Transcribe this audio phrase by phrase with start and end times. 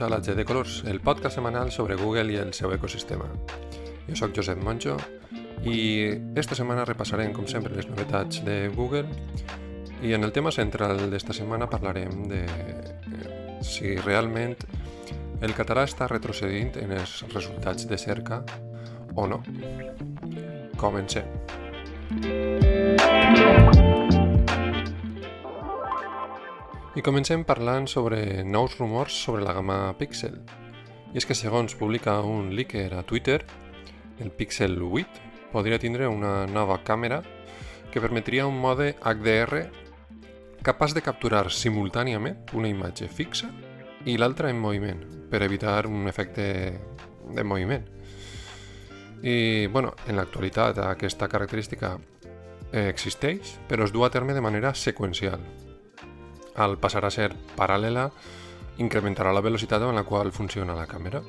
[0.00, 3.26] a la G de Colors, el podcast setmanal sobre Google i el seu ecosistema.
[4.08, 4.96] Jo sóc Josep Monjo
[5.68, 6.08] i
[6.40, 9.04] esta setmana repassarem, com sempre, les novetats de Google
[10.02, 14.56] i en el tema central d'esta setmana parlarem de eh, si realment
[15.44, 18.42] el català està retrocedint en els resultats de cerca
[19.14, 19.42] o no.
[20.80, 22.69] Comencem.
[27.00, 30.34] I comencem parlant sobre nous rumors sobre la gamma Pixel.
[31.14, 33.38] I és que segons publica un leaker a Twitter,
[34.20, 37.22] el Pixel 8 podria tindre una nova càmera
[37.88, 39.62] que permetria un mode HDR
[40.60, 43.48] capaç de capturar simultàniament una imatge fixa
[44.04, 45.00] i l'altra en moviment,
[45.32, 46.44] per evitar un efecte
[47.32, 47.88] de moviment.
[49.24, 51.96] I, bueno, en l'actualitat aquesta característica
[52.84, 55.40] existeix, però es du a terme de manera seqüencial,
[56.60, 58.10] al passar a ser paral·lela,
[58.80, 61.22] incrementarà la velocitat amb la qual funciona la càmera.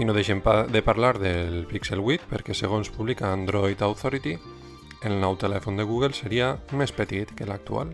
[0.00, 4.38] I no deixem pa de parlar del Pixel 8 perquè segons publica Android Authority,
[5.04, 7.92] el nou telèfon de Google seria més petit que l'actual.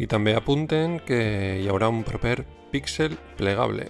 [0.00, 1.20] I també apunten que
[1.60, 3.86] hi haurà un proper Pixel plegable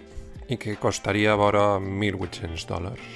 [0.53, 3.07] i que costaria vora 1.800 dòlars.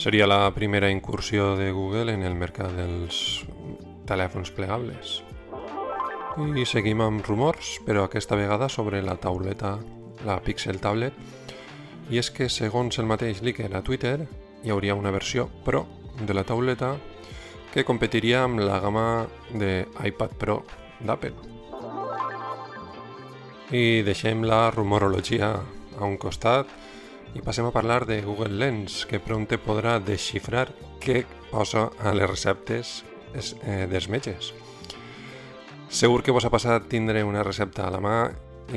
[0.00, 3.44] Seria la primera incursió de Google en el mercat dels
[4.08, 5.20] telèfons plegables.
[6.38, 9.72] I seguim amb rumors, però aquesta vegada sobre la tauleta,
[10.22, 11.16] la Pixel Tablet,
[12.06, 14.28] i és que segons el mateix leaker a Twitter
[14.62, 15.82] hi hauria una versió Pro
[16.20, 16.92] de la tauleta
[17.74, 20.60] que competiria amb la gamma de iPad Pro
[21.02, 21.34] d'Apple.
[23.74, 25.50] I deixem la rumorologia
[25.98, 26.70] a un costat
[27.34, 30.68] i passem a parlar de Google Lens, que prompte podrà desxifrar
[31.02, 33.00] què posa a les receptes
[33.34, 34.54] eh, dels metges.
[35.90, 38.18] Segur que vos ha passat tindre una recepta a la mà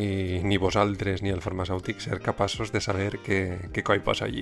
[0.01, 4.41] i ni vosaltres ni el farmacèutic ser capaços de saber què, què coi posa allí.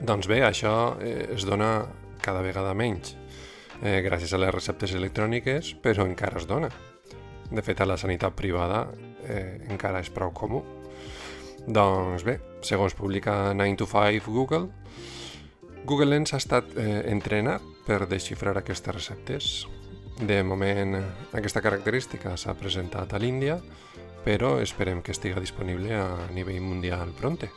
[0.00, 1.84] Doncs bé, això eh, es dona
[2.24, 3.12] cada vegada menys,
[3.82, 6.72] eh, gràcies a les receptes electròniques, però encara es dona.
[7.52, 8.86] De fet, a la sanitat privada
[9.28, 10.62] eh, encara és prou comú.
[11.68, 14.64] Doncs bé, segons publica 9 to 5 Google,
[15.84, 19.52] Google Lens ha estat eh, entrenat per desxifrar aquestes receptes
[20.20, 20.98] de moment,
[21.32, 23.58] aquesta característica s'ha presentat a l'Índia,
[24.24, 27.50] però esperem que estigui disponible a nivell mundial pronte.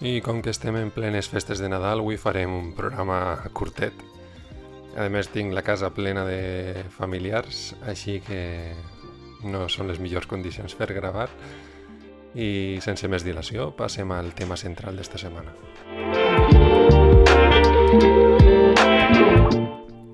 [0.00, 3.94] I com que estem en plenes festes de Nadal, avui farem un programa curtet.
[4.98, 8.42] A més, tinc la casa plena de familiars, així que
[9.42, 11.28] no són les millors condicions per gravar.
[12.38, 15.54] I sense més dilació, passem al tema central d'esta setmana.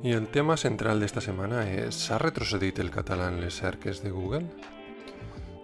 [0.04, 4.10] I el tema central d'esta setmana és s'ha retrocedit el català en les cerques de
[4.12, 4.42] Google?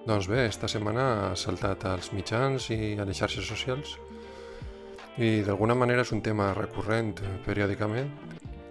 [0.08, 3.98] Doncs bé, esta setmana ha saltat als mitjans i a les xarxes socials
[5.20, 7.12] i d'alguna manera és un tema recurrent
[7.44, 8.08] periòdicament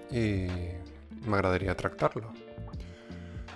[0.10, 0.26] i
[1.30, 2.34] m'agradaria tractar-lo.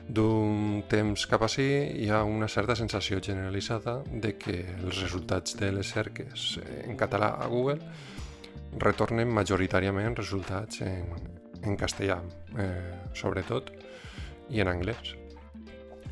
[0.05, 1.65] D'un temps cap així
[1.97, 7.39] hi ha una certa sensació generalitzada de que els resultats de les cerques en català
[7.41, 7.81] a Google
[8.77, 12.19] retornen majoritàriament resultats en, en castellà,
[12.59, 13.71] eh, sobretot,
[14.49, 15.15] i en anglès.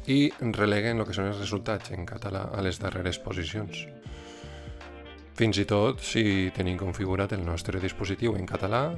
[0.08, 3.86] I releguen el que són els resultats en català a les darreres posicions.
[5.38, 8.90] Fins i tot si tenim configurat el nostre dispositiu en català,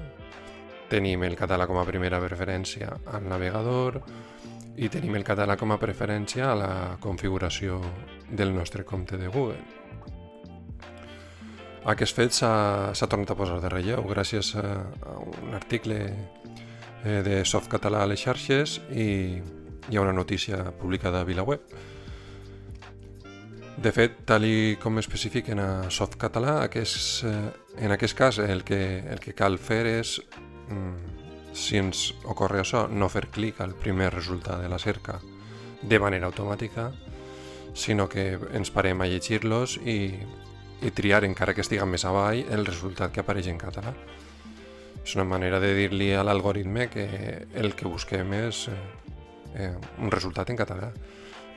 [0.89, 4.01] tenim el català com a primera preferència al navegador
[4.77, 7.79] i tenim el català com a preferència a la configuració
[8.29, 9.61] del nostre compte de Google.
[11.93, 14.63] Aquest fet s'ha tornat a posar de relleu gràcies a,
[15.43, 15.97] un article
[17.03, 19.07] de Softcatalà a les xarxes i
[19.89, 21.61] hi ha una notícia publicada a VilaWeb.
[23.83, 27.49] De fet, tal i com especifiquen a Softcatalà, aquest, eh,
[27.83, 30.21] en aquest cas el que, el que cal fer és,
[30.69, 35.19] mm, si ens ocorre això, no fer clic al primer resultat de la cerca
[35.81, 36.91] de manera automàtica,
[37.73, 40.13] sinó que ens parem a llegir-los i,
[40.81, 43.93] i triar, encara que estiguen més avall, el resultat que apareix en català.
[45.03, 47.05] És una manera de dir-li a l'algoritme que
[47.59, 48.77] el que busquem és eh,
[49.55, 50.91] eh, un resultat en català,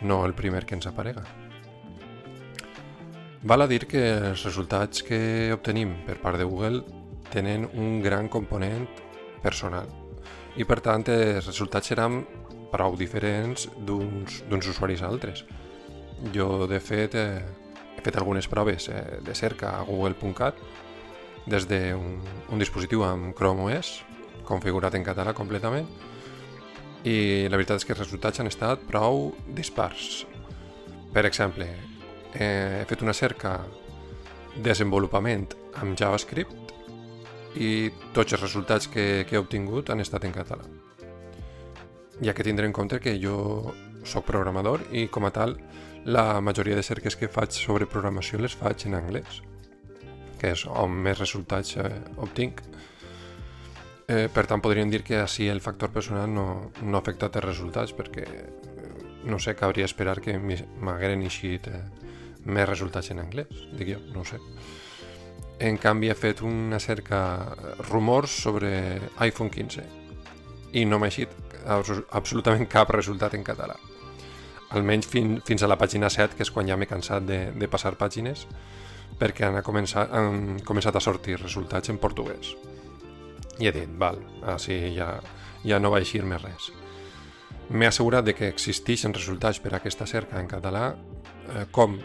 [0.02, 1.22] no el primer que ens aparega.
[3.46, 4.02] Val a dir que
[4.32, 6.82] els resultats que obtenim per part de Google
[7.30, 8.88] tenen un gran component
[9.42, 9.86] personal
[10.56, 12.22] i per tant els resultats seran
[12.72, 15.44] prou diferents d'uns usuaris a altres.
[16.34, 17.44] Jo, de fet, eh,
[17.96, 20.58] he fet algunes proves eh, de cerca a google.cat
[21.46, 22.18] des d'un
[22.52, 24.02] un dispositiu amb Chrome OS,
[24.46, 25.86] configurat en català completament,
[27.06, 30.26] i la veritat és que els resultats han estat prou dispars.
[31.12, 31.66] per exemple,
[32.34, 33.64] he fet una cerca
[34.62, 36.72] desenvolupament amb JavaScript
[37.56, 40.64] i tots els resultats que, que he obtingut han estat en català.
[42.20, 43.72] Ja que tindré en compte que jo
[44.04, 45.56] sóc programador i com a tal
[46.04, 49.40] la majoria de cerques que faig sobre programació les faig en anglès,
[50.40, 51.90] que és on més resultats eh,
[52.22, 52.62] obtinc.
[54.06, 56.46] Eh, per tant, podríem dir que així el factor personal no,
[56.82, 58.44] no ha afectat els resultats perquè, eh,
[59.26, 61.82] no sé, cabria esperar que m'hagueren eixit eh,
[62.46, 64.38] més resultats en anglès, dic jo, no sé.
[65.66, 67.20] En canvi, he fet una cerca
[67.56, 68.70] eh, rumors sobre
[69.26, 69.84] iPhone 15
[70.76, 73.74] i no m'ha eixit absolutament cap resultat en català
[74.70, 77.68] almenys fin, fins a la pàgina 7, que és quan ja m'he cansat de, de
[77.70, 78.46] passar pàgines,
[79.20, 82.54] perquè han començat, han començat a sortir resultats en portuguès.
[83.58, 84.20] I he dit, val,
[84.52, 85.14] així ja,
[85.64, 86.70] ja no va eixir més res.
[87.70, 91.98] M'he assegurat de que existeixen resultats per a aquesta cerca en català, eh, com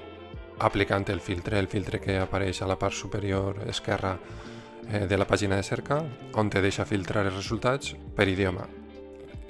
[0.60, 4.16] aplicant el filtre, el filtre que apareix a la part superior esquerra
[4.88, 6.02] eh, de la pàgina de cerca,
[6.38, 8.68] on te deixa filtrar els resultats per idioma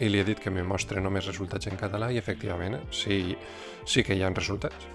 [0.01, 3.37] i li he dit que me mostre només resultats en català i efectivament sí,
[3.85, 4.87] sí que hi ha resultats.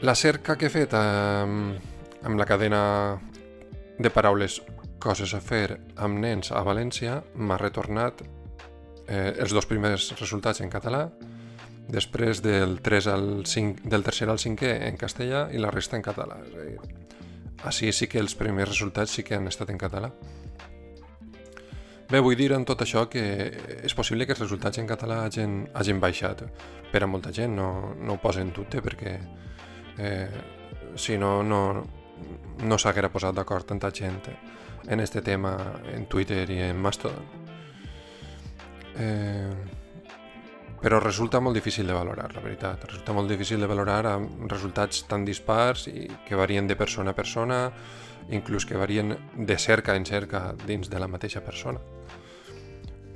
[0.00, 1.76] La cerca que he fet amb,
[2.24, 3.18] amb la cadena
[4.00, 4.54] de paraules
[4.96, 10.72] coses a fer amb nens a València m'ha retornat eh, els dos primers resultats en
[10.72, 11.02] català,
[11.92, 16.06] després del, 3 al 5, del tercer al cinquè en castellà i la resta en
[16.06, 16.38] català.
[16.48, 16.78] És a dir,
[17.68, 20.08] així sí que els primers resultats sí que han estat en català.
[22.08, 23.26] Bé, vull dir en tot això que
[23.84, 26.46] és possible que els resultats en català hagin, hagin baixat.
[26.88, 29.18] Per a molta gent no, no ho posa en dubte perquè
[30.00, 30.28] eh,
[30.96, 31.60] si no, no,
[32.64, 34.22] no s'haguera posat d'acord tanta gent
[34.88, 35.56] en este tema
[35.92, 37.28] en Twitter i en Mastodon.
[38.96, 39.52] Eh,
[40.80, 42.86] però resulta molt difícil de valorar, la veritat.
[42.88, 47.16] Resulta molt difícil de valorar amb resultats tan dispars i que varien de persona a
[47.16, 47.66] persona,
[48.32, 51.80] inclús que varien de cerca en cerca dins de la mateixa persona.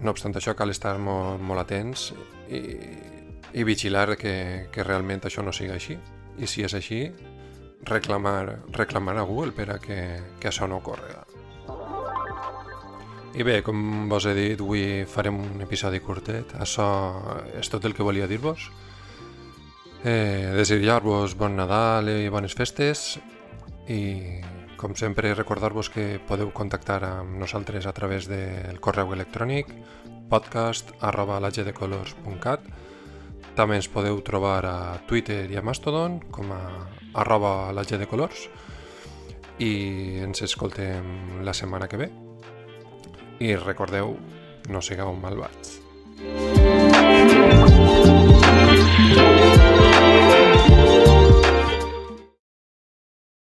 [0.05, 2.11] No obstant això, cal estar molt, molt atents
[2.53, 2.61] i,
[3.55, 5.97] i vigilar que, que realment això no sigui així.
[6.39, 7.07] I si és així,
[7.85, 10.01] reclamar, reclamar a Google per a que,
[10.41, 11.15] que això no ocorre.
[13.35, 16.55] I bé, com vos he dit, avui farem un episodi curtet.
[16.63, 16.87] Això
[17.59, 18.69] és tot el que volia dir-vos.
[20.05, 23.17] Eh, Desitjar-vos bon Nadal i bones festes
[23.89, 24.43] i
[24.77, 29.71] com sempre, recordar-vos que podeu contactar amb nosaltres a través del correu electrònic
[30.29, 31.41] podcast arroba
[33.55, 36.63] També ens podeu trobar a Twitter i a Mastodon com a
[37.23, 38.49] arroba lagdecolors
[39.63, 42.11] i ens escoltem la setmana que ve.
[43.39, 44.17] I recordeu,
[44.71, 45.79] no sigueu malvats.
[46.19, 46.54] Música